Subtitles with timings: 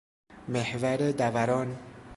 [0.47, 1.77] محور دوران